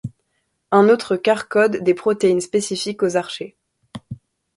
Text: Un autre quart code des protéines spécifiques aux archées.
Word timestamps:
Un 0.71 0.89
autre 0.89 1.15
quart 1.15 1.47
code 1.47 1.83
des 1.83 1.93
protéines 1.93 2.41
spécifiques 2.41 3.03
aux 3.03 3.17
archées. 3.17 3.55